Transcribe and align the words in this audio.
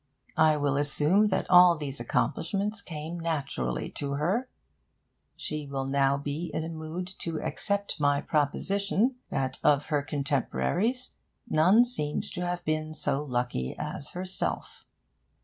I 0.39 0.57
will 0.57 0.77
assume 0.77 1.27
that 1.27 1.47
all 1.47 1.77
these 1.77 1.99
accomplishments 1.99 2.81
came 2.81 3.19
naturally 3.19 3.87
to 3.91 4.13
her. 4.13 4.49
She 5.35 5.67
will 5.67 5.85
now 5.85 6.17
be 6.17 6.49
in 6.55 6.63
a 6.63 6.69
mood 6.69 7.05
to 7.19 7.39
accept 7.39 7.99
my 7.99 8.19
proposition 8.19 9.17
that 9.29 9.59
of 9.63 9.85
her 9.93 10.01
contemporaries 10.01 11.11
none 11.47 11.85
seems 11.85 12.31
to 12.31 12.41
have 12.41 12.65
been 12.65 12.95
so 12.95 13.23
lucky 13.23 13.75
as 13.77 14.13
herself. 14.17 14.85